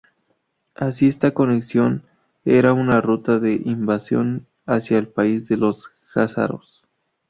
[0.73, 2.07] Así esta conexión
[2.43, 6.81] era una ruta de invasión hacia el país de los jázaros.